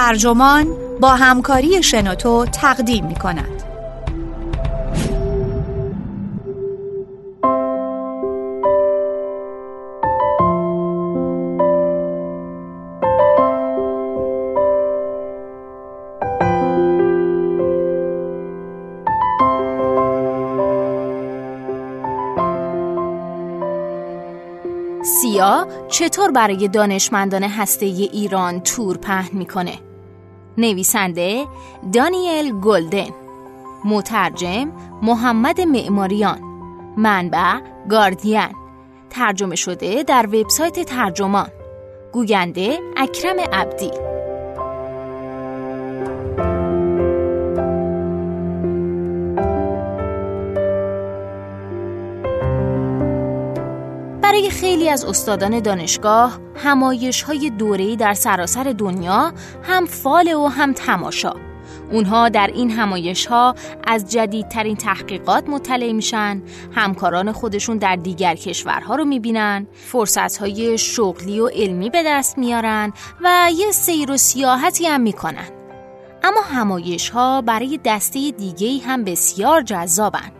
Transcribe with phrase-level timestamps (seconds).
[0.00, 0.66] ترجمان
[1.00, 3.62] با همکاری شنوتو تقدیم می کند.
[25.02, 29.89] سیا چطور برای دانشمندان هسته ایران تور پهن می‌کنه؟
[30.58, 31.46] نویسنده
[31.92, 33.10] دانیل گلدن.
[33.84, 36.40] مترجم محمد معماریان.
[36.96, 38.48] منبع گاردین.
[39.10, 41.48] ترجمه شده در وبسایت ترجمان.
[42.12, 44.09] گوینده اکرم عبدی.
[54.48, 61.32] خیلی از استادان دانشگاه همایش های دوره‌ای در سراسر دنیا هم فال و هم تماشا.
[61.92, 66.42] اونها در این همایش ها از جدیدترین تحقیقات مطلع میشن
[66.72, 72.92] همکاران خودشون در دیگر کشورها رو می‌بینن فرصت های شغلی و علمی به دست میارن
[73.20, 75.48] و یه سیر و سیاحتی هم می‌کنن.
[76.22, 80.39] اما همایش ها برای دسته دیگه هم بسیار جذابن.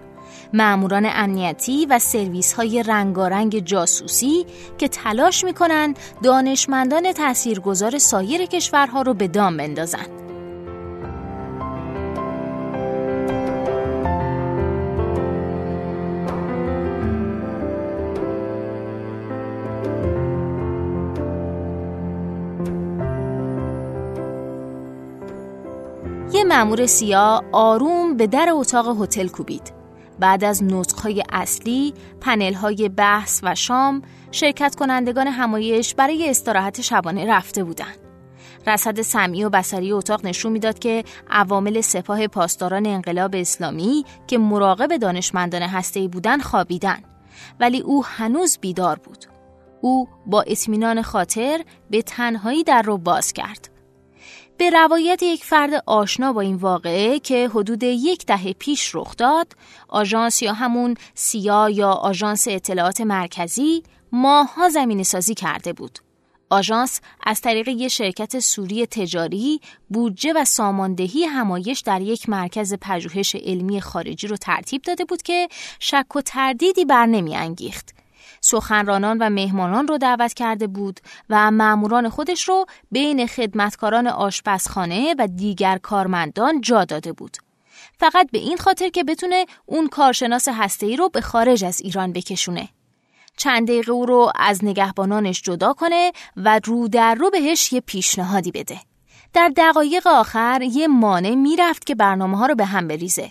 [0.52, 4.46] معموران امنیتی و سرویس های رنگارنگ جاسوسی
[4.78, 10.06] که تلاش می‌کنن دانشمندان تاثیرگذار سایر کشورها رو به دام بندازن.
[26.32, 29.79] یه مأمور سیاه آروم به در اتاق هتل کوبید.
[30.20, 31.94] بعد از نطقهای اصلی،
[32.62, 37.96] های بحث و شام، شرکت کنندگان همایش برای استراحت شبانه رفته بودند.
[38.66, 44.96] رصد سمی و بسری اتاق نشون می‌داد که عوامل سپاه پاسداران انقلاب اسلامی که مراقب
[44.96, 46.98] دانشمندان هسته‌ای بودند خوابیدن
[47.60, 49.24] ولی او هنوز بیدار بود.
[49.80, 53.70] او با اطمینان خاطر به تنهایی در رو باز کرد.
[54.60, 59.56] به روایت یک فرد آشنا با این واقعه که حدود یک دهه پیش رخ داد،
[59.88, 63.82] آژانس یا همون سیا یا آژانس اطلاعات مرکزی
[64.12, 65.98] ماها زمین سازی کرده بود.
[66.50, 73.36] آژانس از طریق یک شرکت سوری تجاری بودجه و ساماندهی همایش در یک مرکز پژوهش
[73.36, 75.48] علمی خارجی رو ترتیب داده بود که
[75.78, 77.99] شک و تردیدی بر نمی انگیخت.
[78.40, 85.26] سخنرانان و مهمانان رو دعوت کرده بود و ماموران خودش رو بین خدمتکاران آشپزخانه و
[85.26, 87.36] دیگر کارمندان جا داده بود.
[87.98, 92.68] فقط به این خاطر که بتونه اون کارشناس هسته‌ای رو به خارج از ایران بکشونه.
[93.36, 98.50] چند دقیقه او رو از نگهبانانش جدا کنه و رو در رو بهش یه پیشنهادی
[98.50, 98.80] بده.
[99.32, 103.30] در دقایق آخر یه مانع می‌رفت که برنامه ها رو به هم بریزه.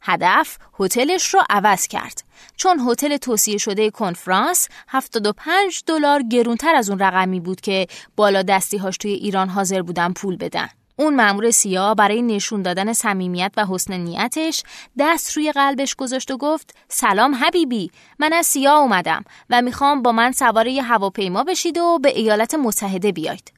[0.00, 2.22] هدف هتلش رو عوض کرد
[2.56, 7.86] چون هتل توصیه شده کنفرانس 75 دلار گرونتر از اون رقمی بود که
[8.16, 10.68] بالا دستی هاش توی ایران حاضر بودن پول بدن.
[10.98, 14.62] اون مأمور سیاه برای نشون دادن صمیمیت و حسن نیتش
[14.98, 20.12] دست روی قلبش گذاشت و گفت سلام حبیبی من از سیاه اومدم و می‌خوام با
[20.12, 23.52] من سوار یه هواپیما بشید و به ایالات متحده بیاید.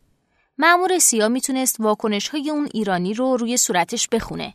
[0.58, 4.54] مأمور سیاه می‌تونست واکنش های اون ایرانی رو روی صورتش بخونه.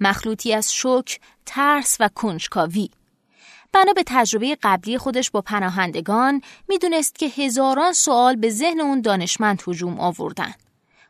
[0.00, 2.90] مخلوطی از شک، ترس و کنجکاوی.
[3.72, 9.62] بنا به تجربه قبلی خودش با پناهندگان می‌دونست که هزاران سوال به ذهن اون دانشمند
[9.68, 10.54] هجوم آوردن.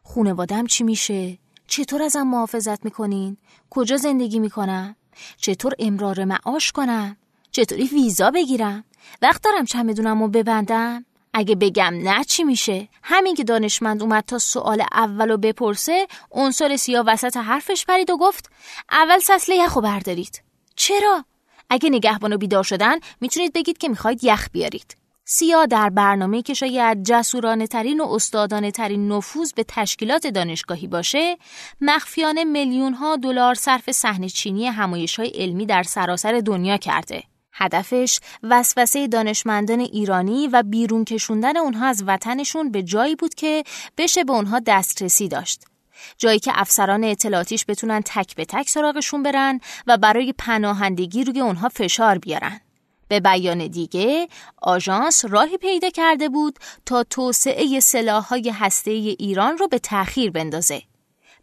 [0.02, 3.36] خونوادم چی میشه؟ چطور ازم محافظت می‌کنین؟
[3.70, 4.96] کجا زندگی می‌کنم؟
[5.36, 7.16] چطور امرار معاش کنم؟
[7.50, 8.84] چطوری ویزا بگیرم؟
[9.22, 14.38] وقت دارم چمدونم و ببندم؟ اگه بگم نه چی میشه همین که دانشمند اومد تا
[14.38, 18.50] سوال اولو بپرسه عنصر سیاه وسط حرفش پرید و گفت
[18.90, 20.42] اول سسله یخو بردارید
[20.76, 21.24] چرا
[21.72, 27.02] اگه نگهبانو بیدار شدن می‌تونید بگید که می‌خواید یخ بیارید سیا در برنامه که شاید
[27.02, 31.36] جسورانه ترین و استادانه ترین نفوذ به تشکیلات دانشگاهی باشه
[31.80, 37.22] مخفیانه میلیون ها دلار صرف صحنه چینی همایش های علمی در سراسر دنیا کرده
[37.52, 43.64] هدفش وسوسه دانشمندان ایرانی و بیرون کشوندن اونها از وطنشون به جایی بود که
[43.98, 45.71] بشه به اونها دسترسی داشت.
[46.18, 51.68] جایی که افسران اطلاعاتیش بتونن تک به تک سراغشون برن و برای پناهندگی روی اونها
[51.68, 52.60] فشار بیارن.
[53.08, 54.28] به بیان دیگه
[54.62, 60.82] آژانس راهی پیدا کرده بود تا توسعه سلاح‌های هسته ایران رو به تأخیر بندازه.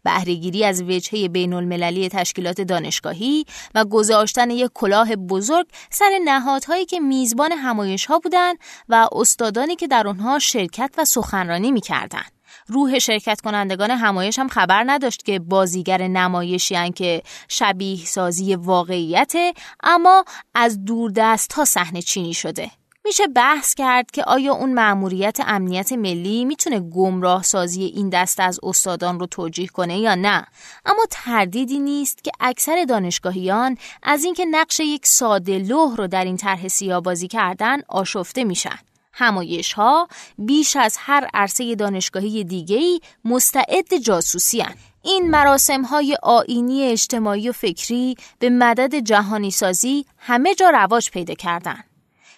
[0.04, 7.00] بهرهگیری از وجهه بین المللی تشکیلات دانشگاهی و گذاشتن یک کلاه بزرگ سر نهادهایی که
[7.00, 8.58] میزبان همایش ها بودند
[8.88, 12.39] و استادانی که در آنها شرکت و سخنرانی می‌کردند.
[12.70, 19.52] روح شرکت کنندگان همایش هم خبر نداشت که بازیگر نمایشی که شبیه سازی واقعیته
[19.82, 20.24] اما
[20.54, 22.70] از دوردست ها صحنه چینی شده.
[23.04, 28.60] میشه بحث کرد که آیا اون مأموریت امنیت ملی می‌تونه گمراه سازی این دست از
[28.62, 30.46] استادان رو توجیه کنه یا نه
[30.86, 36.36] اما تردیدی نیست که اکثر دانشگاهیان از اینکه نقش یک ساده لوح رو در این
[36.36, 38.78] طرح سیاه بازی کردن آشفته میشن
[39.20, 40.08] همایش ها
[40.38, 44.74] بیش از هر عرصه دانشگاهی دیگه‌ای مستعد جاسوسی هن.
[45.02, 51.34] این مراسم های آینی اجتماعی و فکری به مدد جهانی سازی همه جا رواج پیدا
[51.34, 51.84] کردند.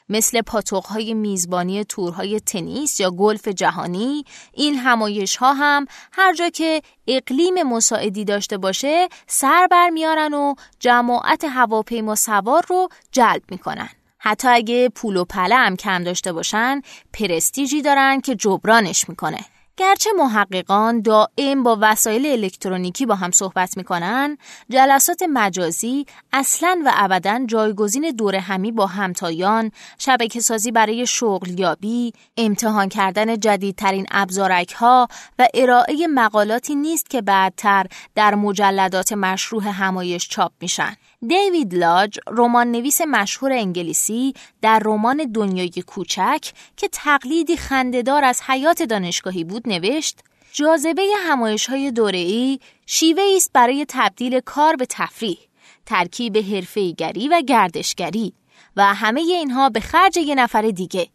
[0.09, 0.43] مثل
[0.85, 7.63] های میزبانی تورهای تنیس یا گلف جهانی این همایش ها هم هر جا که اقلیم
[7.63, 13.89] مساعدی داشته باشه سر برمیارن و جماعت هواپیما سوار رو جلب می‌کنن
[14.25, 16.81] حتی اگه پول و پله هم کم داشته باشن
[17.13, 19.39] پرستیجی دارن که جبرانش می‌کنه.
[19.77, 24.39] گرچه محققان دائم با وسایل الکترونیکی با هم صحبت می‌کنن
[24.71, 32.13] جلسات مجازی اصلا و ابدا جایگزین دور همی با همتایان شبکه سازی برای شغل یابی
[32.37, 35.09] امتحان کردن جدیدترین ابزارک ها
[35.39, 40.97] و ارائه مقالاتی نیست که بعدتر در مجلدات مشروع همایش چاپ میشن.
[41.27, 48.83] دیوید لاج رمان نویس مشهور انگلیسی در رمان دنیای کوچک که تقلیدی خندهدار از حیات
[48.83, 50.21] دانشگاهی بود نوشت
[50.53, 55.39] جاذبه همایش های دوره‌ای شیوه است برای تبدیل کار به تفریح
[55.87, 58.33] ترکیب حرفه‌ایگری و گردشگری
[58.77, 61.09] و همه اینها به خرج یه نفر دیگه.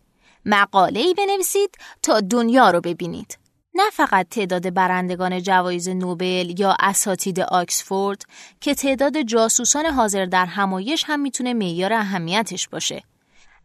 [0.45, 3.37] مقاله‌ای بنویسید تا دنیا رو ببینید.
[3.77, 8.21] نه فقط تعداد برندگان جوایز نوبل یا اساتید آکسفورد
[8.61, 13.03] که تعداد جاسوسان حاضر در همایش هم می‌تونه معیار اهمیتش باشه.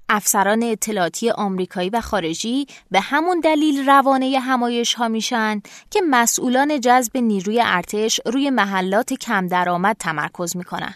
[0.09, 5.61] افسران اطلاعاتی آمریکایی و خارجی به همون دلیل روانه همایش ها میشن
[5.91, 10.95] که مسئولان جذب نیروی ارتش روی محلات کم درآمد تمرکز می‌کنن.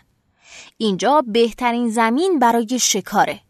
[0.77, 3.41] اینجا بهترین زمین برای شکاره.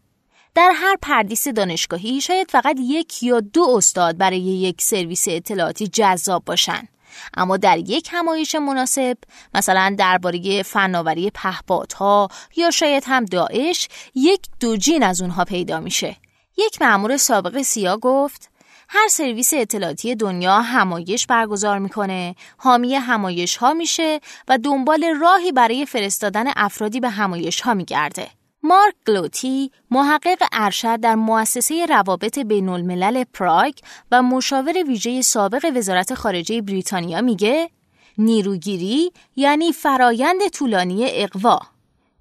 [0.56, 6.44] در هر پردیس دانشگاهی شاید فقط یک یا دو استاد برای یک سرویس اطلاعاتی جذاب
[6.44, 6.88] باشن
[7.34, 9.16] اما در یک همایش مناسب
[9.54, 16.16] مثلا درباره فناوری پهپادها یا شاید هم داعش یک دوجین از اونها پیدا میشه
[16.56, 18.50] یک مأمور سابق سیا گفت
[18.88, 25.86] هر سرویس اطلاعاتی دنیا همایش برگزار می‌کنه، حامی همایش ها میشه و دنبال راهی برای
[25.86, 28.35] فرستادن افرادی به همایش ها میگرده.
[28.66, 33.74] مارک گلوتی محقق ارشد در مؤسسه روابط بین الملل پراگ
[34.10, 37.70] و مشاور ویژه سابق وزارت خارجه بریتانیا میگه
[38.18, 41.60] نیروگیری یعنی فرایند طولانی اقوا.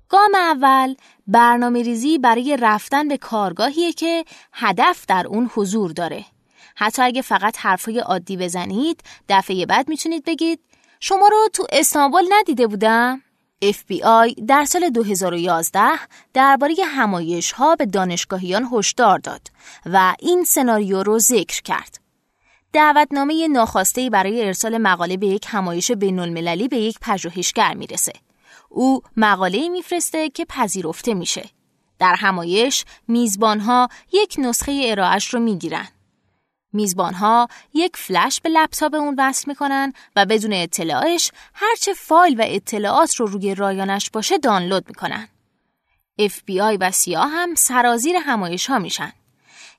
[0.09, 0.95] گام اول
[1.27, 6.25] برنامه ریزی برای رفتن به کارگاهیه که هدف در اون حضور داره.
[6.75, 10.59] حتی اگه فقط حرفای عادی بزنید دفعه بعد می‌تونید بگید
[10.99, 13.21] شما رو تو استانبول ندیده بودم.
[13.63, 15.79] FBI در سال 2011
[16.33, 19.41] درباره همایش ها به دانشگاهیان هشدار داد
[19.85, 21.99] و این سناریو رو ذکر کرد.
[22.73, 28.13] دعوتنامه ناخواسته برای ارسال مقاله به یک همایش بین المللی به یک پژوهشگر می‌رسه.
[28.69, 31.49] او مقاله میفرسته که پذیرفته میشه.
[31.99, 35.87] در همایش میزبانها یک نسخه ارائهش رو می‌گیرن.
[36.75, 43.15] میزبانها یک فلش به لپتاپ اون وصل می‌کنن و بدون اطلاعش هرچه فایل و اطلاعات
[43.15, 45.27] رو روی رایانش باشه دانلود می‌کنن.
[46.21, 49.11] FBI و سیا هم سرازیر همایش ها میشن.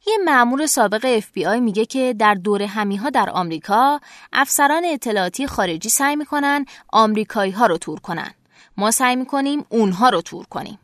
[0.06, 4.00] یه مأمور سابق FBI میگه که در دور همی در آمریکا
[4.32, 8.34] افسران اطلاعاتی خارجی سعی می‌کنن آمریکایی ها رو تور کنن.
[8.76, 10.78] ما سعی می‌کنیم اونها رو تور کنیم.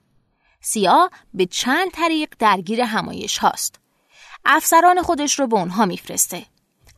[0.60, 3.81] سیا به چند طریق درگیر همایش هاست.
[4.44, 6.42] افسران خودش رو به اونها میفرسته.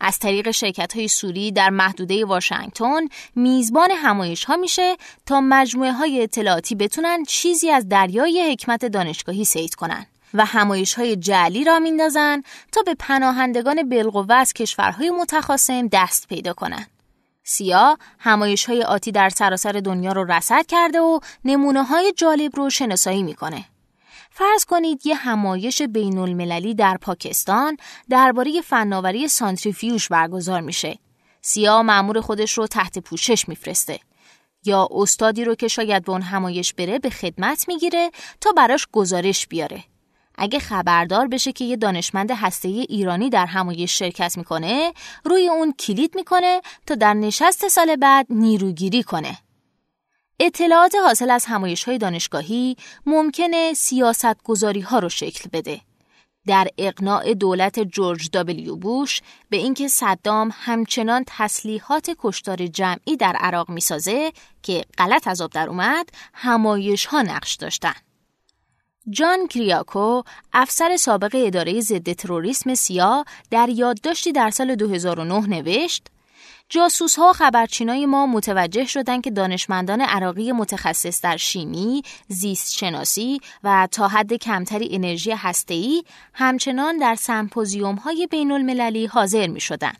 [0.01, 3.01] از طریق شرکت های سوری در محدوده واشنگتن
[3.35, 4.97] میزبان همایش ها میشه
[5.27, 11.17] تا مجموعه های اطلاعاتی بتونن چیزی از دریای حکمت دانشگاهی سید کنن و همایش های
[11.17, 16.87] جعلی را میندازن تا به پناهندگان بالقوه از کشورهای متخاصم دست پیدا کنن.
[17.45, 22.71] سیا همایش های آتی در سراسر دنیا رو رصد کرده و نمونه های جالب رو
[22.71, 23.65] شناسایی می‌کنه.
[24.37, 27.77] فرض کنید یه همایش بین المللی در پاکستان
[28.11, 30.99] درباره فناوری سانتریفیوژ برگزار میشه.
[31.41, 34.01] سیا مأمور خودش رو تحت پوشش میفرسته.
[34.65, 38.11] یا استادی رو که شاید به اون همایش بره به خدمت می‌گیره
[38.41, 39.85] تا براش گزارش بیاره.
[40.39, 44.93] اگه خبردار بشه که یه دانشمند هسته ایرانی در همایش شرکت می‌کنه
[45.25, 49.39] روی اون کلید می‌کنه تا در نشست سال بعد نیروگیری کنه
[50.41, 52.77] اطلاعات حاصل از همایش های دانشگاهی
[53.07, 55.81] ممکنه سیاست گذاری ها رو شکل بده.
[56.47, 63.71] در اقناع دولت جورج دابلیو بوش به اینکه صدام همچنان تسلیحات کشتار جمعی در عراق
[63.71, 67.95] می‌سازه که غلط از آب در اومد همایش ها نقش داشتن.
[69.11, 70.23] جان کریاکو
[70.53, 76.07] افسر سابق اداره ضد تروریسم سیا در یادداشتی در سال 2009 نوشت
[76.69, 83.89] جاسوس ها خبرچینای ما متوجه شدند که دانشمندان عراقی متخصص در شیمی، زیست شناسی و
[83.91, 86.05] تا حد کمتری انرژی هسته‌ای
[86.35, 89.93] همچنان در سمپوزیوم های بین المللی حاضر می شدن.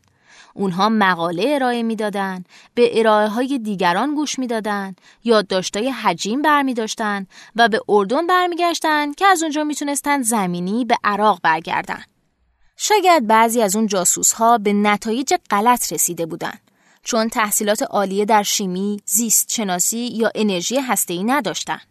[0.55, 7.69] اونها مقاله ارائه می‌دادند، به ارائه های دیگران گوش می‌دادند، یادداشتای حجیم برمی داشتن و
[7.69, 12.14] به اردن برمیگشتند که از اونجا می‌تونستند زمینی به عراق برگردند.
[12.77, 16.61] شاید بعضی از اون جاسوس ها به نتایج غلط رسیده بودند
[17.03, 21.89] چون تحصیلات عالیه در شیمی، زیست شناسی یا انرژی هسته‌ای نداشتند.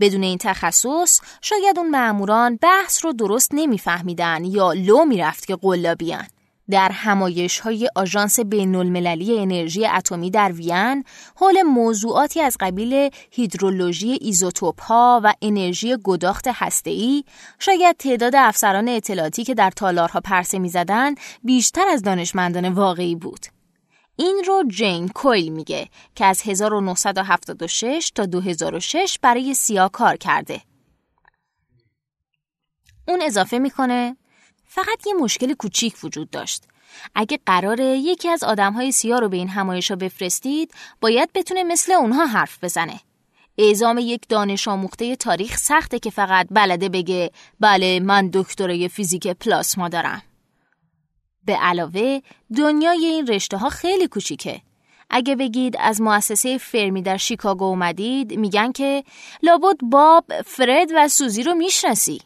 [0.00, 6.26] بدون این تخصص شاید اون معموران بحث رو درست نمیفهمیدن یا لو می‌رفت که قلابیان.
[6.70, 11.04] در همایش های آژانس بین المللی انرژی اتمی در وین
[11.36, 17.24] حول موضوعاتی از قبیل هیدرولوژی ایزوتوپ ها و انرژی گداخت هسته‌ای
[17.58, 23.46] شاید تعداد افسران اطلاعاتی که در تالارها پرسه می‌زدند بیشتر از دانشمندان واقعی بود.
[24.16, 30.60] این رو جین کویل میگه که از 1976 تا 2006 برای سیا کار کرده.
[33.08, 34.16] اون اضافه می‌کنه
[34.68, 36.64] فقط یه مشکل کوچیک وجود داشت.
[37.14, 42.26] اگه قراره یکی از آدمهای سیاه رو به این همایش بفرستید، باید بتونه مثل اونها
[42.26, 43.00] حرف بزنه.
[43.58, 49.88] اعزام یک دانش آموخته تاریخ سخته که فقط بلده بگه بله من دکترای فیزیک پلاسما
[49.88, 50.22] دارم.
[51.44, 52.20] به علاوه
[52.56, 54.60] دنیای این رشته ها خیلی کوچیکه.
[55.10, 59.04] اگه بگید از مؤسسه فرمی در شیکاگو اومدید میگن که
[59.42, 62.20] لابد باب، فرد و سوزی رو می‌شناسی.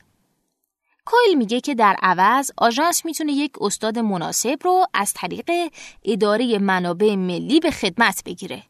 [1.04, 5.50] کویل میگه که در عوض آژانس می‌تونه یک استاد مناسب رو از طریق
[6.04, 8.62] اداره منابع ملی به خدمت بگیره.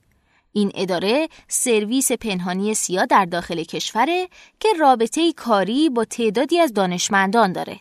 [0.52, 4.28] این اداره سرویس پنهانی سیا در داخل کشوره
[4.60, 7.80] که رابطه کاری با تعدادی از دانشمندان داره.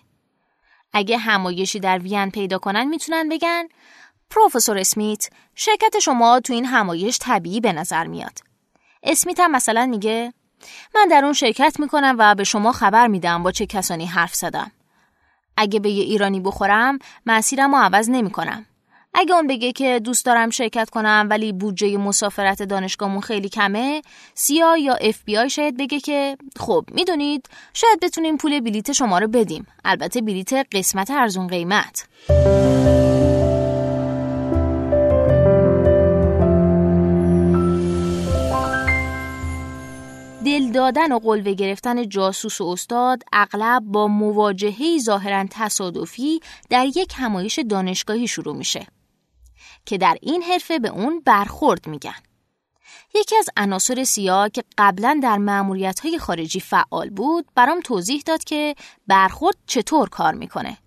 [0.93, 3.67] اگه همایشی در وین پیدا کنن می‌تونن بگن
[4.29, 8.39] پروفسور اسمیت شرکت شما تو این همایش طبیعی به نظر میاد.
[9.03, 10.33] اسمیت هم مثلا میگه
[10.95, 14.71] من در اون شرکت می‌کنم و به شما خبر میدم با چه کسانی حرف زدم.
[15.57, 18.65] اگه به یه ایرانی بخورم مسیرم رو عوض نمی‌کنم.
[19.13, 24.01] اگه اون بگه که دوست دارم شرکت کنم ولی بودجه مسافرت دانشگاهمون خیلی کمه
[24.33, 29.19] سیا یا اف بی آی شاید بگه که خب می‌دونید شاید بتونیم پول بلیت شما
[29.19, 32.07] رو بدیم البته بلیت قسمت ارزون قیمت
[40.45, 47.13] دل دادن و قلوه گرفتن جاسوس و استاد اغلب با مواجهه ظاهرا تصادفی در یک
[47.17, 48.87] همایش دانشگاهی شروع میشه
[49.85, 52.15] که در این حرفه به اون برخورد میگن.
[53.15, 58.43] یکی از عناصر سیاه که قبلا در معمولیت های خارجی فعال بود برام توضیح داد
[58.43, 58.75] که
[59.07, 60.77] برخورد چطور کار می‌کنه.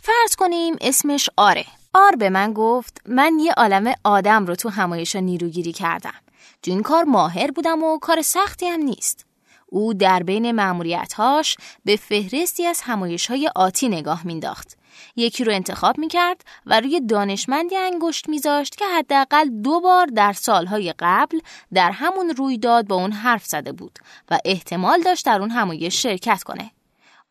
[0.00, 1.64] فرض کنیم اسمش آره.
[1.94, 6.25] آر به من گفت من یه عالم آدم رو تو همایش نیروگیری کردم.
[6.66, 9.26] تو این کار ماهر بودم و کار سختی هم نیست.
[9.66, 14.78] او در بین معمولیتهاش به فهرستی از همایش های آتی نگاه مینداخت
[15.16, 20.94] یکی رو انتخاب می‌کرد و روی دانشمندی انگشت میذاشت که حداقل دو بار در سالهای
[20.98, 21.38] قبل
[21.74, 23.98] در همون رویداد با اون حرف زده بود
[24.30, 26.70] و احتمال داشت در اون همایش شرکت کنه.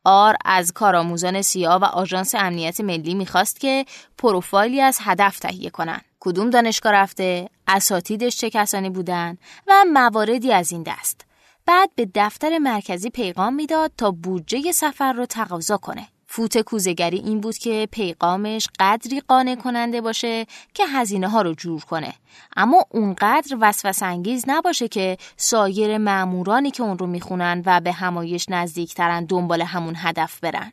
[0.04, 3.86] آر از کارآموزان سیا و آژانس امنیت ملی می‌خواست که
[4.18, 6.01] پروفایلی از هدف تهیه کنن.
[6.20, 11.25] کدوم دانشگاه رفته، اساتیدش چه کسانی بودن و مواردی از این دست.
[11.65, 16.07] بعد به دفتر مرکزی پیغام می‌داد تا بودجه سفر رو تقاضا کنه.
[16.27, 21.81] فوت کوزگری این بود که پیغامش قدری قانع کننده باشه که هزینه ها رو جور
[21.81, 22.13] کنه
[22.55, 28.50] اما اونقدر وسوس انگیز نباشه که سایر معمورانی که اون رو می‌خونن و به همایش
[28.50, 30.72] نزدیکترن دنبال همون هدف برن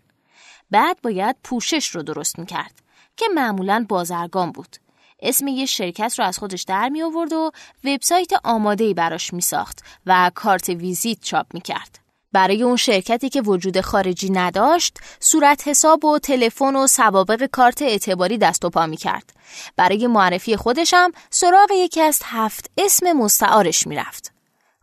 [0.70, 2.74] بعد باید پوشش رو درست می‌کرد
[3.16, 4.76] که معمولا بازرگان بود
[5.22, 7.50] اسم یه شرکت رو از خودش در می آورد و
[7.84, 11.98] وبسایت آماده براش می ساخت و کارت ویزیت چاپ می کرد.
[12.32, 18.38] برای اون شرکتی که وجود خارجی نداشت صورت حساب و تلفن و سوابق کارت اعتباری
[18.38, 19.32] دست و پا می کرد.
[19.76, 24.32] برای معرفی خودشم سراغ یکی از هفت اسم مستعارش می‌رفت.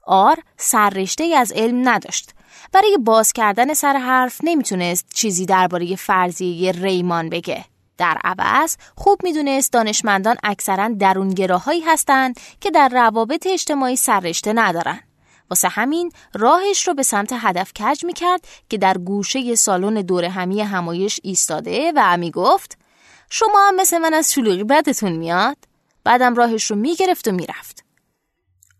[0.03, 2.29] آر سررشته از علم نداشت.
[2.74, 7.65] برای باز کردن سر حرف نمی‌تونست چیزی درباره فرضیه ریمان بگه.
[7.99, 14.99] در عوض خوب می‌دونست دانشمندان اکثرا درونگراهایی هستند که در روابط اجتماعی سررشته ندارن.
[15.49, 20.61] واسه همین راهش رو به سمت هدف کج می‌کرد که در گوشه سالن دور همی
[20.61, 22.77] همایش ایستاده و می گفت
[23.29, 25.57] شما هم مثل من از شلوغی بدتون میاد؟
[26.03, 27.85] بعدم راهش رو می‌گرفت و می‌رفت.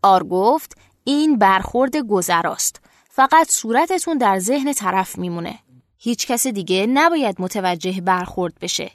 [0.02, 2.82] آر گفت این برخورد گذراست.
[3.10, 5.60] فقط صورتتون در ذهن طرف میمونه.
[5.98, 8.92] هیچ کس دیگه نباید متوجه برخورد بشه.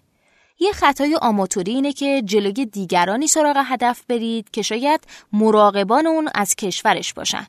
[0.59, 5.01] یه خطای آماتوری اینه که جلوی دیگرانی سراغ هدف برید که شاید
[5.33, 7.47] مراقبان اون از کشورش باشن.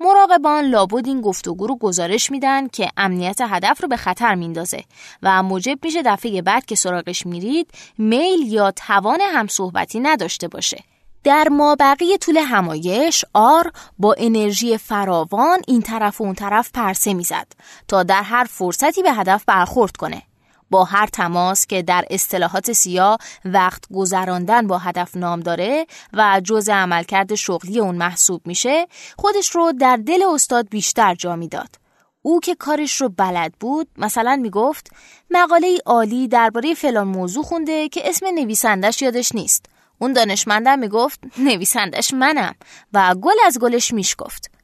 [0.00, 4.84] مراقبان لابد این گفتگو رو گزارش میدن که امنیت هدف رو به خطر میندازه
[5.22, 10.84] و موجب میشه دفعه بعد که سراغش میرید میل یا توان همصحبتی نداشته باشه.
[11.24, 17.46] در مابقی طول همایش آر با انرژی فراوان این طرف و اون طرف پرسه می‌زد
[17.88, 20.22] تا در هر فرصتی به هدف برخورد کنه.
[20.70, 26.68] با هر تماس که در اصطلاحات سیاه وقت گذراندن با هدف نام داره و جز
[26.68, 28.86] عملکرد شغلی اون محسوب میشه
[29.18, 31.68] خودش رو در دل استاد بیشتر جا می‌داد.
[32.22, 34.90] او که کارش رو بلد بود مثلا می‌گفت
[35.30, 39.66] مقاله عالی درباره فلان موضوع خونده که اسم نویسندش یادش نیست.
[39.98, 42.54] اون دانشمندم می‌گفت نویسندش منم
[42.92, 44.55] و گل از گلش میشگفت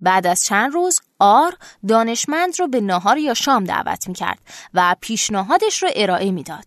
[0.00, 1.56] بعد از چند روز آر
[1.88, 4.38] دانشمند رو به ناهار یا شام دعوت می‌کرد
[4.74, 6.64] و پیشنهادش رو ارائه می‌داد.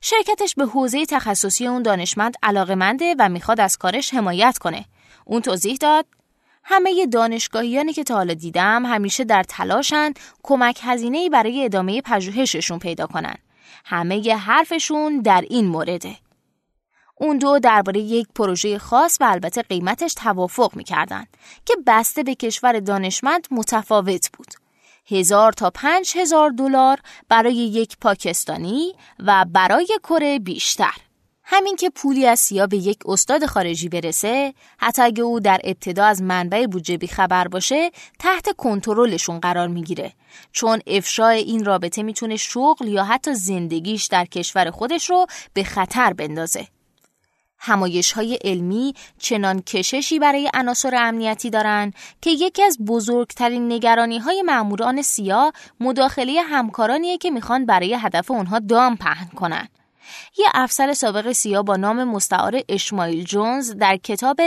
[0.00, 4.84] شرکتش به حوزه تخصصی اون دانشمند علاقه و می‌خواد از کارش حمایت کنه.
[5.24, 6.06] اون توضیح داد
[6.64, 10.12] همه دانشگاهیانی که تا حالا دیدم همیشه در تلاشن
[10.42, 13.34] کمک هزینه برای ادامه پژوهششون پیدا کنن.
[13.84, 16.16] همه حرفشون در این مورده.
[17.16, 21.24] اون دو درباره یک پروژه خاص و البته قیمتش توافق می‌کردن
[21.64, 24.54] که بسته به کشور دانشمند متفاوت بود.
[25.10, 30.94] هزار تا پنج هزار دلار برای یک پاکستانی و برای کره بیشتر.
[31.46, 36.04] همین که پولی از سیا به یک استاد خارجی برسه حتی اگه او در ابتدا
[36.04, 40.12] از منبع بودجه خبر باشه تحت کنترلشون قرار می‌گیره
[40.52, 46.12] چون افشای این رابطه می‌تونه شغل یا حتی زندگیش در کشور خودش رو به خطر
[46.12, 46.66] بندازه
[47.58, 54.42] همایش های علمی چنان کششی برای عناصر امنیتی دارند که یکی از بزرگترین نگرانی های
[54.42, 59.68] ماموران سیاه مداخله همکارانیه که می‌خوان برای هدف اونها دام پهن کنن.
[60.38, 64.40] یه افسر سابق سیا با نام مستعار اشمایل جونز در کتاب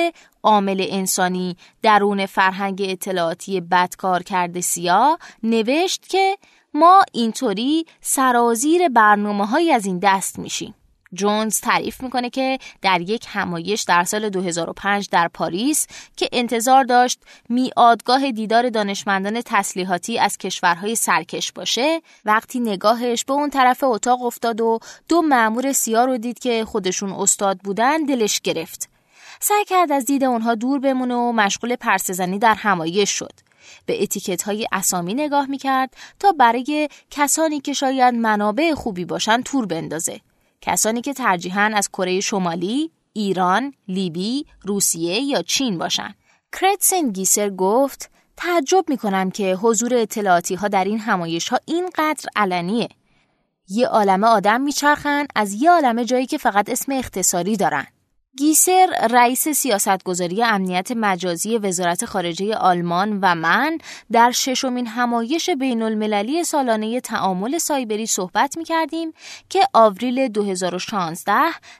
[0.44, 6.38] عامل انسانی درون فرهنگ اطلاعاتی بدکار کرده سیا نوشت که
[6.74, 10.76] ما اینطوری سرازیر برنامه از این دست میشیم.
[11.14, 17.20] جونز تعریف می‌کنه که در یک همایش در سال 2005 در پاریس که انتظار داشت
[17.50, 24.62] میادگاه دیدار دانشمندان تسلیحاتی از کشورهای سرکش باشه وقتی نگاهش به اون طرف اتاق افتاد
[24.62, 28.90] و دو مأمور سیاه رو دید که خودشون استاد بودن دلش گرفت.
[29.40, 33.34] سعی کرد از دید اونها دور بمونه و مشغول پرسزنی در همایش شد.
[33.86, 35.90] به اتیکت های اسامی نگاه می‌کرد
[36.20, 40.22] تا برای کسانی که شاید منابع خوبی باشن تور بندازه.
[40.68, 46.16] کسانی که ترجیحاً از کره شمالی، ایران، لیبی، روسیه یا چین باشند.
[46.54, 52.30] کرتسن گیسر گفت تعجب می کنم که حضور اطلاعاتی ها در این همایش ها اینقدر
[52.36, 52.90] علنیه.
[53.70, 57.88] یه عالمه آدم میچرخن از یه عالمه جایی که فقط اسم اختصاری دارن.
[58.38, 63.78] گیسر رئیس سیاستگذاری امنیت مجازی وزارت خارجه آلمان و من
[64.12, 69.14] در ششمین همایش بین المللی سالانه تعامل سایبری صحبت می کردیم
[69.50, 71.34] که آوریل 2016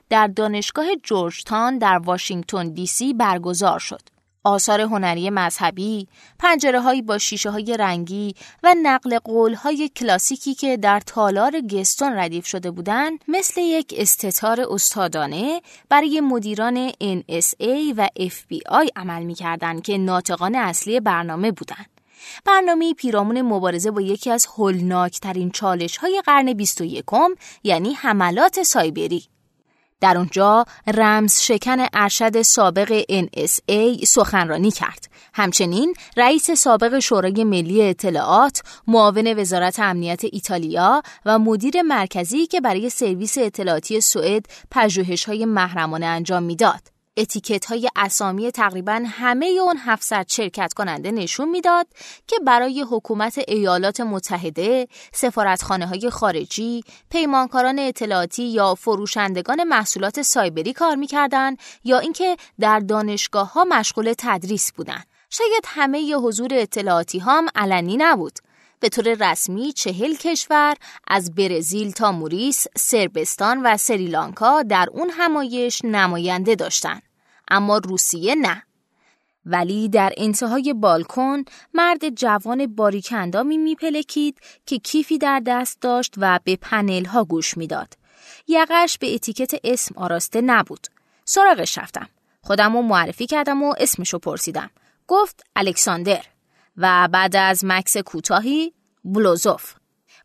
[0.08, 4.17] در دانشگاه جورجتان در واشنگتن دی سی برگزار شد.
[4.48, 6.08] آثار هنری مذهبی،
[6.38, 12.12] پنجره هایی با شیشه های رنگی و نقل قول های کلاسیکی که در تالار گستون
[12.12, 19.80] ردیف شده بودند مثل یک استتار استادانه برای مدیران NSA و FBI عمل می کردن
[19.80, 21.86] که ناطقان اصلی برنامه بودند.
[22.44, 27.04] برنامه پیرامون مبارزه با یکی از هولناکترین چالش های قرن 21
[27.64, 29.24] یعنی حملات سایبری
[30.00, 35.08] در اونجا رمز شکن ارشد سابق NSA سخنرانی کرد.
[35.34, 42.90] همچنین رئیس سابق شورای ملی اطلاعات، معاون وزارت امنیت ایتالیا و مدیر مرکزی که برای
[42.90, 46.97] سرویس اطلاعاتی سوئد پژوهش‌های محرمانه انجام می‌داد.
[47.18, 51.86] اتیکت های اسامی تقریبا همه اون 700 شرکت کننده نشون می‌داد
[52.26, 60.96] که برای حکومت ایالات متحده، سفارتخانه های خارجی، پیمانکاران اطلاعاتی یا فروشندگان محصولات سایبری کار
[60.96, 65.06] می‌کردن یا اینکه در دانشگاه ها مشغول تدریس بودند.
[65.30, 68.38] شاید همه حضور اطلاعاتی هم علنی نبود.
[68.80, 70.76] به طور رسمی چهل کشور
[71.08, 77.07] از برزیل تا موریس، سربستان و سریلانکا در اون همایش نماینده داشتند.
[77.50, 78.62] اما روسیه نه
[79.48, 86.40] ولی در انتهای بالکن مرد جوان باریک اندامی میپلکید که کیفی در دست داشت و
[86.44, 87.94] به پنل ها گوش می‌داد.
[88.48, 90.86] یقش به اتیکت اسم آراسته نبود.
[91.24, 92.08] سراغش رفتم.
[92.42, 94.70] خودم رو معرفی کردم و اسمشو پرسیدم.
[95.06, 96.24] گفت الکساندر
[96.76, 98.72] و بعد از مکس کوتاهی
[99.04, 99.74] بلوزوف.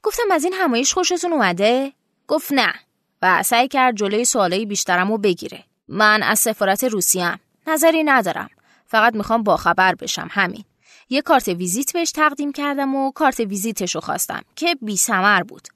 [0.03, 1.93] گفتم از این همایش خوشتون اومده؟
[2.27, 2.73] گفت نه
[3.21, 5.63] و سعی کرد جلوی سوالای بیشترم رو بگیره.
[5.87, 7.39] من از سفارت روسیم.
[7.67, 8.49] نظری ندارم.
[8.85, 10.63] فقط می‌خوام باخبر بشم همین.
[11.09, 15.67] یه کارت ویزیت بهش تقدیم کردم و کارت ویزیتشو خواستم که بی سمر بود.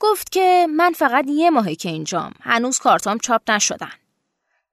[0.00, 3.92] گفت که من فقط یه ماهی که اینجام هنوز کارتام چاپ نشدن.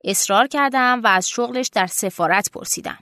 [0.04, 2.98] اصرار کردم و از شغلش در سفارت پرسیدم.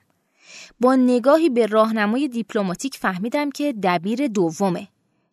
[0.79, 4.87] با نگاهی به راهنمای دیپلماتیک فهمیدم که دبیر دومه.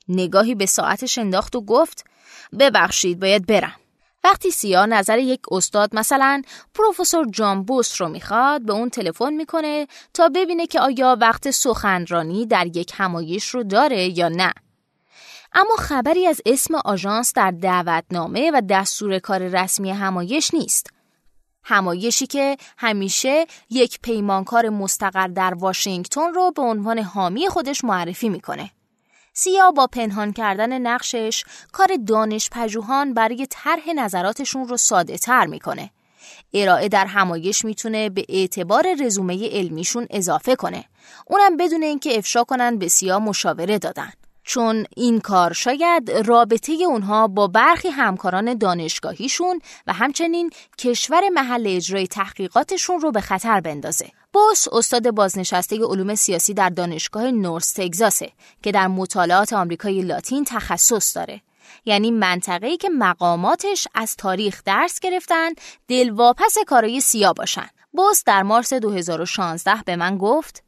[0.09, 2.05] نگاهی به ساعتش انداخت و گفت
[2.59, 3.75] ببخشید باید برم.
[4.25, 6.43] وقتی سیا نظر یک استاد مثلا
[6.75, 12.47] پروفسور جان بوس رو می‌خواد به اون تلفن می‌کنه تا ببینه که آیا وقت سخنرانی
[12.47, 14.53] در یک همایش رو داره یا نه.
[15.53, 20.91] اما خبری از اسم آژانس در دعوتنامه و دستور کار رسمی همایش نیست.
[21.65, 28.71] همایشی که همیشه یک پیمانکار مستقر در واشنگتن رو به عنوان حامی خودش معرفی می‌کنه.
[29.37, 35.90] سیا با پنهان کردن نقشش کار دانش پژوهان برای طرح نظراتشون رو ساده تر می‌کنه.
[36.55, 40.85] ارائه در همایش می‌تونه به اعتبار رزومه علمیشون اضافه کنه.
[41.27, 44.12] اونم بدون اینکه افشا کنن به سیا مشاوره دادن.
[44.44, 52.07] چون این کار شاید رابطه اونها با برخی همکاران دانشگاهیشون و همچنین کشور محل اجرای
[52.07, 54.11] تحقیقاتشون رو به خطر بندازه.
[54.35, 61.16] بوس استاد بازنشسته علوم سیاسی در دانشگاه نورس تگزاسه که در مطالعات آمریکای لاتین تخصص
[61.16, 61.40] داره.
[61.85, 65.51] یعنی منطقه‌ای که مقاماتش از تاریخ درس گرفتن
[65.88, 67.66] دلواپس کارای سیا باشن.
[67.92, 70.64] بوس در مارس 2016 به من گفت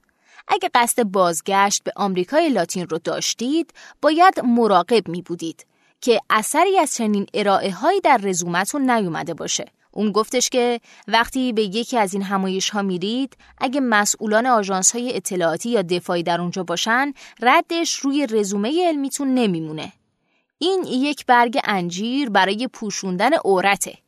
[0.49, 5.67] اگه قصد بازگشت به آمریکای لاتین رو داشتید باید مراقب می بودید
[6.01, 9.65] که اثری از چنین ارائه هایی در رزومتون نیومده باشه
[9.97, 15.17] اون گفتش که وقتی به یکی از این همایش ها میرید اگه مسئولان آژانس های
[15.17, 19.93] اطلاعاتی یا دفاعی در اونجا باشن ردش روی رزومه علمیتون نمیمونه.
[20.59, 23.99] این یک برگ انجیر برای پوشوندن عورته.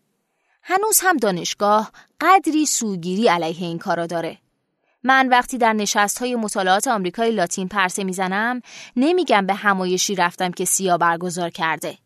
[0.62, 4.38] هنوز هم دانشگاه قدری سوگیری علیه این کارا داره.
[5.02, 8.60] من وقتی در نشست های مطالعات آمریکای لاتین پرسه می‌زنم
[8.96, 11.98] نمیگم به همایشی رفتم که سیا برگزار کرده.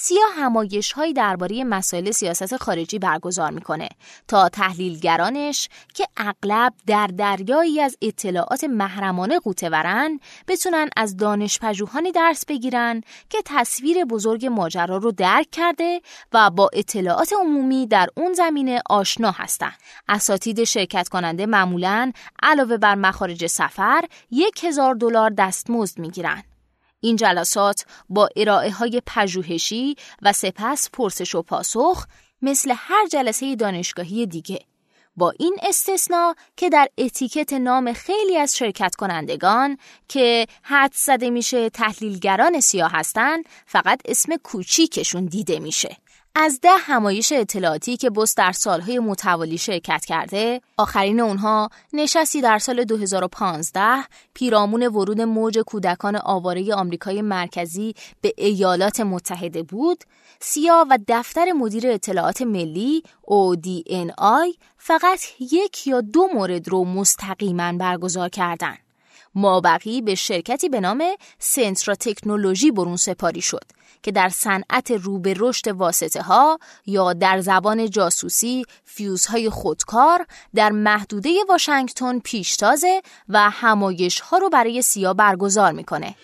[0.00, 3.88] سیا همایش های درباره مسائل سیاست خارجی برگزار می‌کنه
[4.28, 12.44] تا تحلیلگرانش که اغلب در دریایی از اطلاعات محرمانه ورن بتونن از دانش پژوهانی درس
[12.46, 16.00] بگیرن که تصویر بزرگ ماجرا رو درک کرده
[16.32, 19.72] و با اطلاعات عمومی در اون زمینه آشنا هستن.
[20.08, 26.42] اساتید شرکت کننده معمولا علاوه بر مخارج سفر یک هزار دلار دستمزد می‌گیرن.
[27.00, 32.06] این جلسات با ارائه های پژوهشی و سپس پرسش و پاسخ
[32.42, 34.60] مثل هر جلسه دانشگاهی دیگه.
[35.16, 41.70] با این استثنا که در اتیکت نام خیلی از شرکت کنندگان که حد زده میشه
[41.70, 45.96] تحلیلگران سیاه هستن فقط اسم کوچیکشون دیده میشه.
[46.40, 52.58] از ده همایش اطلاعاتی که بوس در سالهای متوالی شرکت کرده، آخرین اونها نشستی در
[52.58, 60.04] سال 2015 پیرامون ورود موج کودکان آواره آمریکای مرکزی به ایالات متحده بود،
[60.40, 68.28] سیا و دفتر مدیر اطلاعات ملی ODNI فقط یک یا دو مورد رو مستقیما برگزار
[68.28, 68.78] کردند.
[69.34, 71.04] مابقی به شرکتی به نام
[71.38, 73.64] سنترا تکنولوژی برون سپاری شد
[74.02, 80.70] که در صنعت رو به رشد واسطه ها یا در زبان جاسوسی فیوزهای خودکار در
[80.70, 86.14] محدوده واشنگتن پیشتازه و همایش ها رو برای سیا برگزار می‌کنه.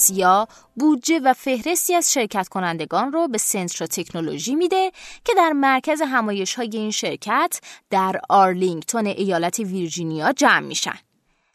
[0.00, 4.92] سیا بودجه و فهرستی از شرکت کنندگان رو به سنترا تکنولوژی میده
[5.24, 7.60] که در مرکز همایش های این شرکت
[7.90, 10.98] در آرلینگتون ایالت ویرجینیا جمع میشن.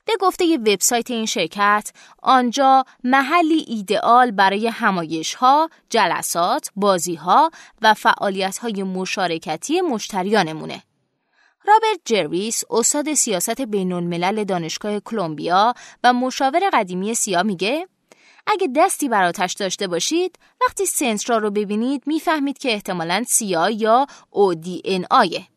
[0.06, 1.92] به گفته وبسایت این شرکت
[2.24, 10.84] آنجا محلی ایدئال برای همایش ها، جلسات، بازی ها و فعالیت های مشارکتی مشتریانمونه.
[11.68, 17.88] رابرت جرویس استاد سیاست بین الملل دانشگاه کلمبیا و مشاور قدیمی سیا میگه
[18.48, 24.08] اگه دستی بر آتش داشته باشید وقتی سنترا رو ببینید می‌فهمید که احتمالاً سیا یا
[25.10, 25.48] آیه.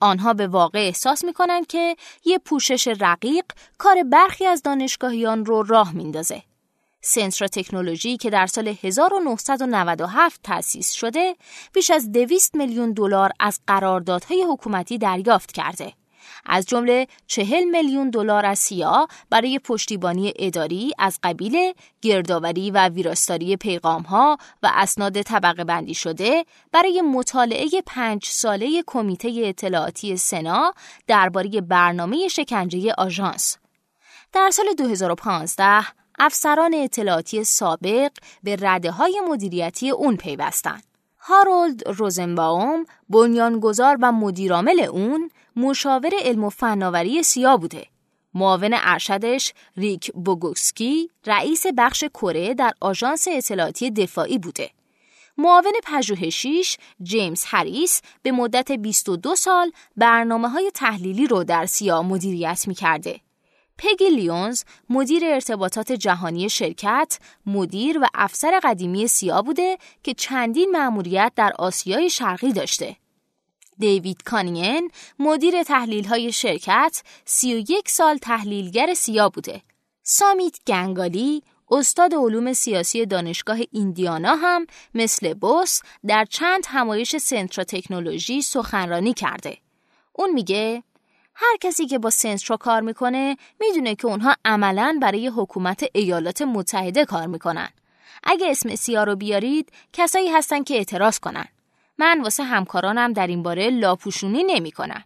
[0.00, 3.44] آنها به واقع احساس می‌کنن که یه پوشش رقیق
[3.78, 6.42] کار برخی از دانشگاهیان رو راه میندازه.
[7.00, 11.36] سنترا تکنولوژی که در سال 1997 تأسیس شده
[11.72, 15.92] بیش از 200 میلیون دلار از قراردادهای حکومتی دریافت کرده.
[16.46, 23.58] از جمله چهل میلیون دلار از سیا برای پشتیبانی اداری از قبیل گردآوری و ویراستاری
[23.84, 30.74] ها و اسناد طبقه بندی شده برای مطالعه پنج ساله کمیته اطلاعاتی سنا
[31.06, 33.56] درباره برنامه شکنجه آژانس
[34.32, 35.84] در سال 2015
[36.18, 38.10] افسران اطلاعاتی سابق
[38.42, 40.82] به رده های مدیریتی اون پیوستند.
[41.18, 47.86] هارولد روزنباوم بنیانگذار و مدیرعامل اون مشاور علم و فناوری سیا بوده.
[48.34, 54.70] معاون ارشدش ریک بوگوسکی رئیس بخش کره در آژانس اطلاعاتی دفاعی بوده.
[55.38, 62.68] معاون پژوهشیش جیمز هریس به مدت 22 سال برنامه های تحلیلی رو در سیا مدیریت
[62.68, 63.20] می کرده.
[63.78, 71.32] پگی لیونز مدیر ارتباطات جهانی شرکت، مدیر و افسر قدیمی سیا بوده که چندین مأموریت
[71.36, 72.96] در آسیای شرقی داشته.
[73.82, 79.62] دیوید کانین مدیر تحلیل های شرکت 31 سال تحلیلگر سیا بوده.
[80.02, 88.42] سامیت گنگالی استاد علوم سیاسی دانشگاه ایندیانا هم مثل بوس در چند همایش سنترا تکنولوژی
[88.42, 89.58] سخنرانی کرده.
[90.12, 90.82] اون میگه
[91.34, 97.04] هر کسی که با سنترا کار می‌کنه می‌دونه که اونها عملا برای حکومت ایالات متحده
[97.04, 97.68] کار می‌کنن.
[98.24, 101.48] اگه اسم سیا رو بیارید کسایی هستن که اعتراض کنن.
[101.98, 105.04] من واسه همکارانم در این باره لاپوشونی نمی‌کنم.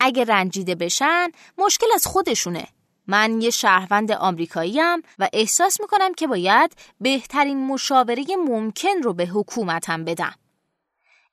[0.00, 2.68] اگه رنجیده بشن مشکل از خودشونه.
[3.06, 10.04] من یه شهروند آمریکاییم و احساس می‌کنم که باید بهترین مشاوره ممکن رو به حکومتم
[10.04, 10.34] بدم.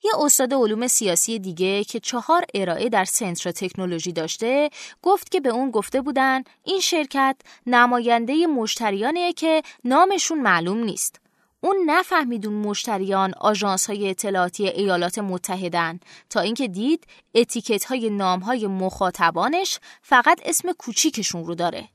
[0.03, 4.69] یه استاد علوم سیاسی دیگه که چهار ارائه در سنترا تکنولوژی داشته
[5.01, 7.35] گفت که به اون گفته بودن این شرکت
[7.67, 11.19] نماینده مشتریانه که نامشون معلوم نیست.
[11.63, 18.67] اون نفهمیدون مشتریان آژانس های اطلاعاتی ایالات متحدن تا اینکه دید اتیکت های نام های
[18.67, 21.89] مخاطبانش فقط اسم کوچیکشون رو داره.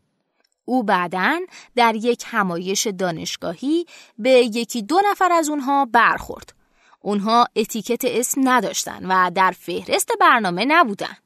[0.65, 1.41] او بعدا
[1.77, 3.87] در یک همایش دانشگاهی
[4.19, 6.53] به یکی دو نفر از اونها برخورد.
[7.01, 11.17] اونها اتیکت اسم نداشتن و در فهرست برنامه نبودن.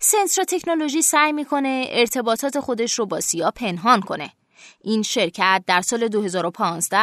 [0.00, 4.32] سنترا تکنولوژی سعی می‌کنه ارتباطات خودش رو با سیا پنهان کنه.
[4.80, 6.98] این شرکت در سال 2015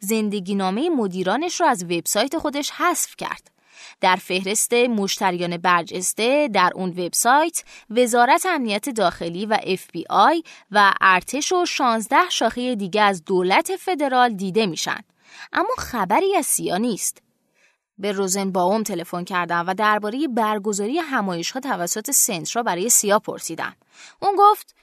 [0.00, 3.50] زندگی نامه مدیرانش رو از وبسایت خودش حذف کرد.
[4.00, 11.64] در فهرست مشتریان برجسته در اون وبسایت وزارت امنیت داخلی و FBI و ارتش و
[11.64, 15.00] 16 شاخه دیگه از دولت فدرال دیده میشن.
[15.52, 17.22] اما خبری از سیا نیست.
[17.98, 23.76] به روزن باوم تلفن کردم و درباره برگزاری همایش ها توسط سنترا برای سیا پرسیدم.
[24.22, 24.74] اون گفت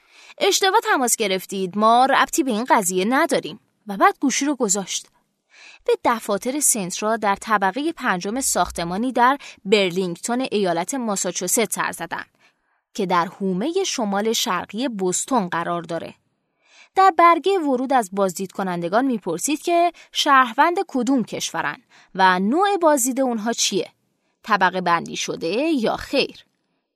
[0.44, 5.08] اشتباه تماس گرفتید ما ربطی به این قضیه نداریم و بعد گوشی رو گذاشت.
[5.86, 12.26] به دفاتر سنترا در طبقه پنجم ساختمانی در برلینگتون ایالت ماساچوست سر زدن
[12.94, 16.14] که در حومه شمال شرقی بوستون قرار داره.
[16.96, 21.78] در برگه ورود از بازدید کنندگان می‌پرسید که شهروند کدوم کشورن
[22.16, 23.90] و نوع بازدید اونها چیه؟
[24.44, 26.46] طبقه بندی شده یا خیر؟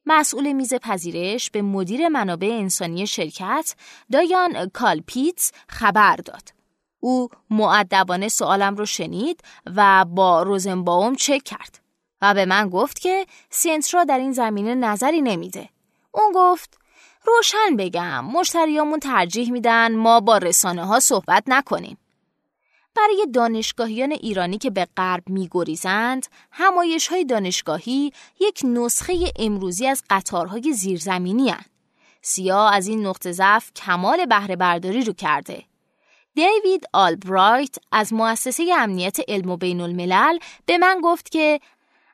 [0.05, 3.75] مسئول میز پذیرش به مدیر منابع انسانی شرکت
[4.11, 6.49] دایان کالپیتز خبر داد.
[6.99, 9.41] او معدبانه سوالم رو شنید
[9.75, 11.79] و با روزنباوم چک کرد
[12.21, 15.69] و به من گفت که سنترا در این زمینه نظری نمیده.
[16.11, 16.77] اون گفت
[17.25, 21.97] روشن بگم مشتریامون ترجیح میدن ما با رسانه ها صحبت نکنیم.
[22.95, 30.73] برای دانشگاهیان ایرانی که به غرب میگریزند، همایش های دانشگاهی یک نسخه امروزی از قطارهای
[30.73, 31.65] زیرزمینی هن.
[32.21, 35.63] سیا از این نقطه ضعف کمال بهره برداری رو کرده.
[36.33, 41.59] دیوید آلبرایت از مؤسسه امنیت علم و بین الملل به من گفت که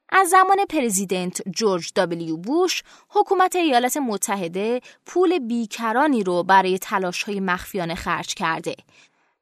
[0.09, 7.39] از زمان پرزیدنت جورج دابلیو بوش حکومت ایالات متحده پول بیکرانی رو برای تلاش های
[7.39, 8.75] مخفیانه خرج کرده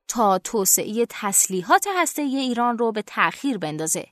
[0.09, 4.05] تا توسعه تسلیحات هسته ایران رو به تأخیر بندازه.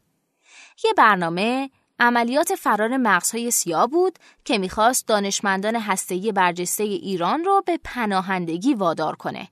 [0.83, 7.79] یه برنامه عملیات فرار مغزهای سیاه بود که می‌خواست دانشمندان هسته‌ای برجسته ایران رو به
[7.83, 9.47] پناهندگی وادار کنه.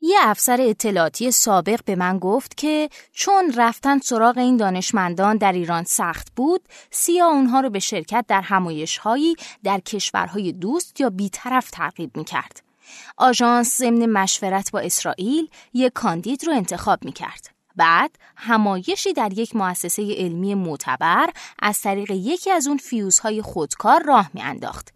[0.00, 5.84] یه افسر اطلاعاتی سابق به من گفت که چون رفتن سراغ این دانشمندان در ایران
[5.84, 12.16] سخت بود، سیا اونها رو به شرکت در همایشهایی در کشورهای دوست یا بیطرف ترغیب
[12.16, 12.69] می‌کرد.
[13.16, 17.50] آژانس ضمن مشورت با اسرائیل یک کاندید رو انتخاب می کرد.
[17.76, 21.30] بعد همایشی در یک مؤسسه علمی معتبر
[21.62, 24.88] از طریق یکی از اون فیوزهای خودکار راه می انداخت.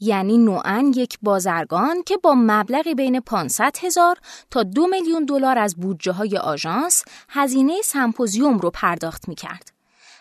[0.00, 4.16] یعنی نوعن یک بازرگان که با مبلغی بین 500 هزار
[4.50, 9.77] تا دو میلیون دلار از بودجه های آژانس هزینه سمپوزیوم رو پرداخت می کرد.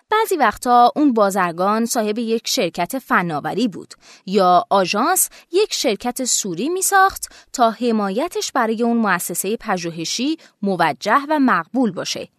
[0.09, 3.93] بعضی وقتا اون بازرگان صاحب یک شرکت فناوری بود
[4.25, 11.39] یا آژانس یک شرکت سوری می ساخت تا حمایتش برای اون مؤسسه پژوهشی موجه و
[11.39, 12.29] مقبول باشه.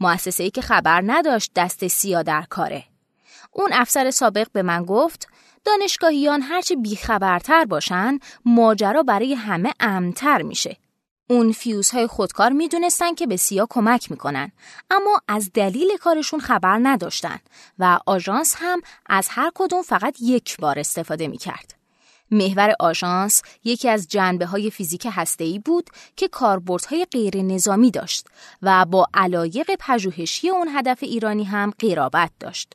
[0.00, 2.84] مؤسسه‌ای که خبر نداشت دست سیا در کاره.
[3.52, 5.28] اون افسر سابق به من گفت
[5.64, 10.76] دانشگاهیان هرچه بیخبرتر باشن ماجرا برای همه امتر میشه.
[11.30, 14.52] اون فیوزهای خودکار می‌دونستن که به سیا کمک می‌کنن
[14.90, 17.38] اما از دلیل کارشون خبر نداشتن
[17.78, 21.74] و آژانس هم از هر کدوم فقط یک بار استفاده می‌کرد.
[22.30, 28.26] محور آژانس یکی از جنبه های فیزیک هسته‌ای بود که کاربردهای غیر نظامی داشت
[28.62, 32.74] و با علایق پژوهشی اون هدف ایرانی هم قرابت داشت.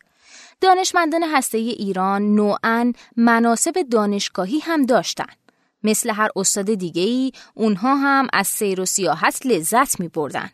[0.61, 5.42] دانشمندان هسته ایران نوعا مناسب دانشگاهی هم داشتند.
[5.83, 10.49] مثل هر استاد ای اونها هم از سیر و سیاحت لذت می بردن.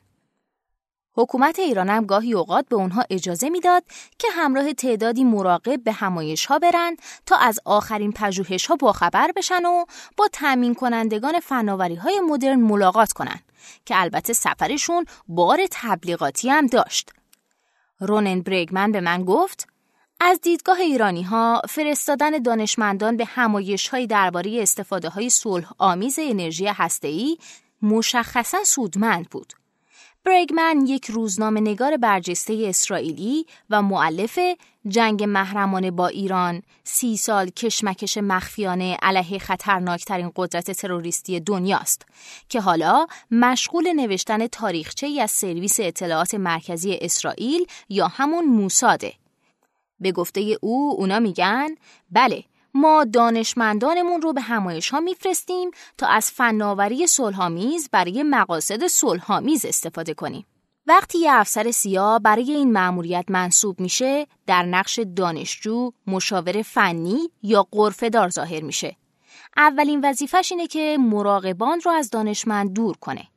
[1.19, 3.83] حکومت ایران هم گاهی اوقات به اونها اجازه می‌داد
[4.17, 9.65] که همراه تعدادی مراقب به همایش ها برن تا از آخرین پژوهش ها باخبر بشن
[9.65, 9.85] و
[10.17, 13.39] با تأمین کنندگان فناوری های مدرن ملاقات کنن
[13.85, 17.11] که البته سفرشون بار تبلیغاتی هم داشت.
[17.99, 19.67] رونن بریگمن به من گفت
[20.21, 26.67] از دیدگاه ایرانی ها فرستادن دانشمندان به همایش های درباره استفاده های صلح آمیز انرژی
[26.67, 27.37] هسته‌ای
[27.81, 29.53] مشخصا سودمند بود.
[30.23, 34.39] بریگمن یک روزنامه نگار برجسته اسرائیلی و معلف
[34.87, 42.05] جنگ محرمانه با ایران سی سال کشمکش مخفیانه علیه خطرناکترین قدرت تروریستی دنیاست
[42.49, 49.13] که حالا مشغول نوشتن تاریخچه از سرویس اطلاعات مرکزی اسرائیل یا همون موساده
[49.99, 51.67] به گفته او اونا میگن
[52.11, 59.65] بله ما دانشمندانمون رو به همایش ها میفرستیم تا از فناوری صلحآمیز برای مقاصد صلحآمیز
[59.65, 60.45] استفاده کنیم.
[60.87, 67.67] وقتی یه افسر سیاه برای این مأموریت منصوب میشه در نقش دانشجو، مشاور فنی یا
[67.71, 68.95] قرفه دار ظاهر میشه.
[69.57, 73.27] اولین وظیفش اینه که مراقبان رو از دانشمند دور کنه.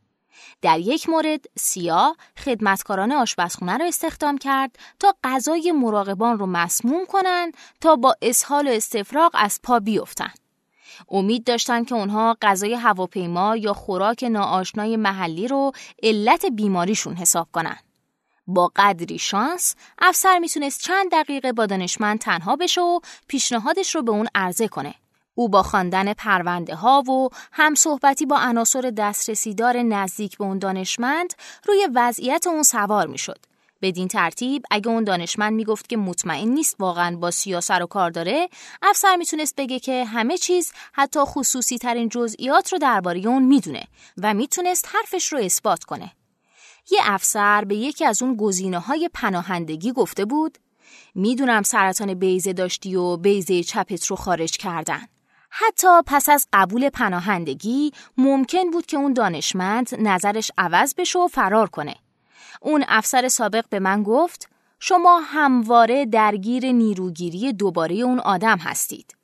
[0.62, 7.57] در یک مورد سیا خدمتکاران آشپزخونه را استخدام کرد تا غذای مراقبان رو مسموم کنند
[7.81, 10.33] تا با اسهال و استفراغ از پا بیفتن.
[11.11, 17.77] امید داشتند که اونها غذای هواپیما یا خوراک ناآشنای محلی رو علت بیماریشون حساب کنن.
[18.47, 24.11] با قدری شانس افسر می‌تونست چند دقیقه با دانشمند تنها بشه و پیشنهادش رو به
[24.11, 24.95] اون عرضه کنه.
[25.35, 31.33] او با خواندن پرونده ها و هم صحبتی با عناصر دسترسیدار نزدیک به اون دانشمند
[31.66, 33.38] روی وضعیت اون سوار می شد.
[33.83, 38.49] بدین ترتیب اگه اون دانشمند می‌گفت که مطمئن نیست واقعا با سیاسر و کار داره
[38.83, 43.85] افسر می‌تونست بگه که همه چیز حتی خصوصی ترین جزئیات رو درباره اون می‌دونه
[44.23, 46.12] و می‌تونست حرفش رو اثبات کنه
[46.90, 50.59] یه افسر به یکی از اون گزینه های پناهندگی گفته بود
[51.14, 55.07] می‌دونم سرطان بیزه داشتی و بیزه چپت رو خارج کردن
[55.55, 61.69] حتی پس از قبول پناهندگی ممکن بود که اون دانشمند نظرش عوض بشه و فرار
[61.69, 61.95] کنه.
[62.61, 64.49] اون افسر سابق به من گفت
[64.81, 69.17] شما همواره درگیر نیروگیری دوباره اون آدم هستید.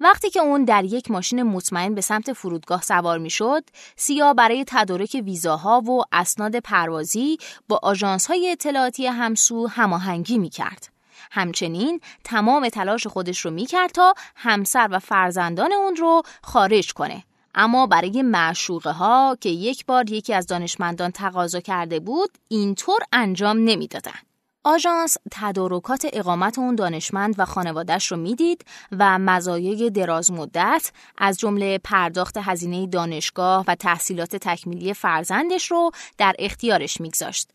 [0.00, 3.64] وقتی که اون در یک ماشین مطمئن به سمت فرودگاه سوار می شد،
[3.96, 7.38] سیا برای تدارک ویزاها و اسناد پروازی
[7.68, 7.80] با
[8.28, 10.97] های اطلاعاتی همسو هماهنگی می کرد.
[11.30, 17.86] همچنین تمام تلاش خودش رو می‌کرد تا همسر و فرزندان اون رو خارج کنه اما
[17.86, 24.18] برای معشوقه ها که یک بار یکی از دانشمندان تقاضا کرده بود اینطور انجام نمی‌دادن.
[24.64, 28.64] آژانس تدارکات اقامت اون دانشمند و خانوادش رو می‌دید
[28.98, 36.34] و مزایای دراز مدت از جمله پرداخت هزینه دانشگاه و تحصیلات تکمیلی فرزندش رو در
[36.38, 37.50] اختیارش میگذاشت.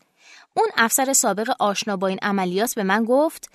[0.54, 3.50] اون افسر سابق آشنا با این عملیات به من گفت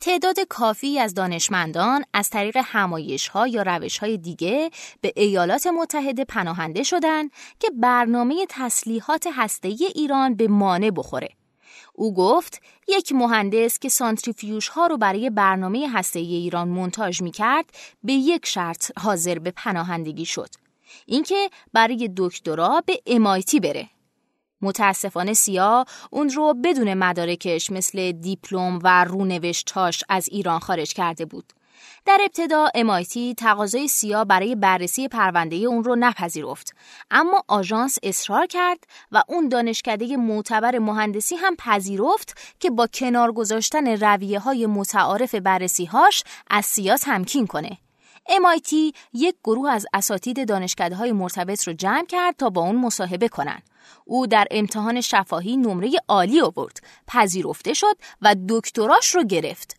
[0.00, 6.24] تعداد کافی از دانشمندان از طریق همایش ها یا روش های دیگه به ایالات متحده
[6.24, 11.28] پناهنده شدند که برنامه تسلیحات هسته ایران به مانع بخوره.
[11.94, 17.70] او گفت یک مهندس که سانتریفیوژ ها رو برای برنامه هسته ایران منتاج می کرد
[18.04, 20.48] به یک شرط حاضر به پناهندگی شد.
[21.06, 23.88] اینکه برای دکترا به امایتی بره.
[24.62, 31.52] متاسفانه سیا اون رو بدون مدارکش مثل دیپلم و رونوشتاش از ایران خارج کرده بود.
[32.06, 36.74] در ابتدا امایتی تقاضای سیا برای بررسی پرونده اون رو نپذیرفت
[37.10, 38.78] اما آژانس اصرار کرد
[39.12, 45.84] و اون دانشکده معتبر مهندسی هم پذیرفت که با کنار گذاشتن رویه های متعارف بررسی
[45.84, 47.78] هاش از سیا تمکین کنه
[48.28, 48.72] MIT
[49.12, 53.62] یک گروه از اساتید دانشکده های مرتبط رو جمع کرد تا با اون مصاحبه کنن.
[54.04, 59.76] او در امتحان شفاهی نمره عالی آورد، پذیرفته شد و دکتراش رو گرفت.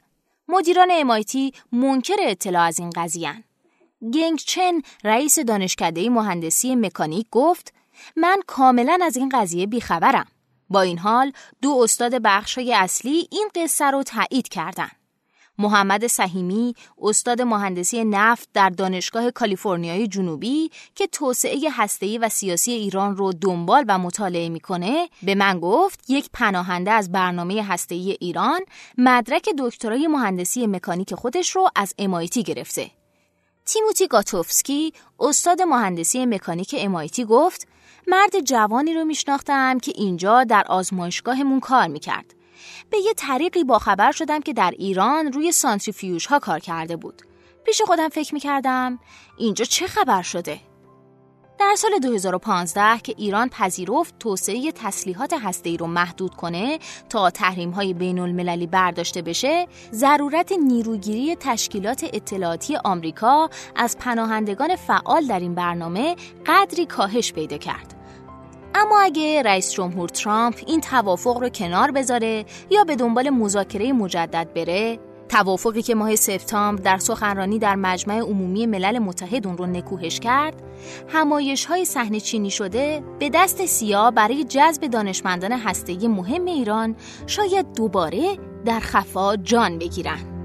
[0.47, 3.43] مدیران MIT منکر اطلاع از این قضیه
[4.14, 7.74] گنگ چن رئیس دانشکده مهندسی مکانیک گفت
[8.16, 10.28] من کاملا از این قضیه بیخبرم.
[10.70, 11.32] با این حال
[11.62, 14.99] دو استاد بخشای اصلی این قصه رو تایید کردند.
[15.60, 23.18] محمد سهیمی استاد مهندسی نفت در دانشگاه کالیفرنیای جنوبی که توسعه هسته‌ای و سیاسی ایران
[23.18, 28.60] رو دنبال و مطالعه می‌کنه به من گفت یک پناهنده از برنامه هسته‌ای ایران
[28.97, 32.91] مدرک دکترای مهندسی مکانیک خودش رو از امایتی گرفته.
[33.66, 37.68] تیموتی گاتوفسکی استاد مهندسی مکانیک امایتی گفت
[38.07, 42.39] مرد جوانی رو میشناختم که اینجا در آزمایشگاهمون کار می‌کرد.
[42.89, 47.22] به یه طریقی باخبر شدم که در ایران روی سانتریفیوژ ها کار کرده بود.
[47.65, 48.99] پیش خودم فکر می‌کردم
[49.38, 50.59] اینجا چه خبر شده؟
[51.59, 58.20] در سال 2015 که ایران پذیرفت توسعه تسلیحات هسته‌ای رو محدود کنه تا تحریم‌های بین
[58.20, 66.15] المللی برداشته بشه، ضرورت نیروگیری تشکیلات اطلاعاتی آمریکا از پناهندگان فعال در این برنامه
[66.45, 67.99] قدری کاهش پیدا کرد.
[68.76, 74.53] اما اگه رئیس جمهور ترامپ این توافق رو کنار بذاره یا به دنبال مذاکره مجدد
[74.55, 74.99] بره
[75.30, 80.63] توافقی که ماه سپتامبر در سخنرانی در مجمع عمومی ملل متحد اون رو نکوهش کرد
[81.07, 86.95] همایش های صحنه چینی شده به دست سیاه برای جذب دانشمندان هسته‌ای مهم ایران
[87.28, 90.39] شاید دوباره در خفا جان بگیرن.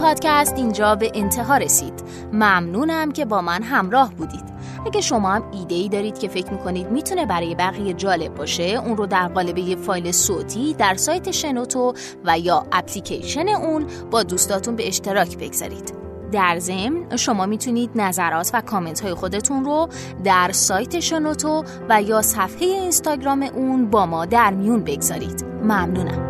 [0.00, 1.92] پادکست اینجا به انتها رسید.
[2.32, 4.44] ممنونم که با من همراه بودید.
[4.86, 8.96] اگه شما هم ایده ای دارید که فکر می‌کنید می‌تونه برای بقیه جالب باشه اون
[8.96, 11.94] رو در قالب یه فایل صوتی در سایت شنوتو
[12.24, 15.94] و یا اپلیکیشن اون با دوستاتون به اشتراک بگذارید.
[16.32, 19.88] در ضمن شما می‌تونید نظرات و کامنت های خودتون رو
[20.24, 25.44] در سایت شنوتو و یا صفحه اینستاگرام اون با ما در میون بگذارید.
[25.62, 26.29] ممنونم.